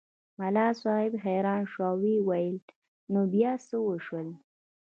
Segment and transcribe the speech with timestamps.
[0.39, 2.57] ملا صاحب حیران شو او ویې ویل
[3.11, 4.27] نو بیا څه وشول.